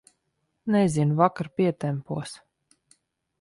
Nezinu, 0.75 1.17
vakar 1.19 1.49
pietempos. 1.59 2.35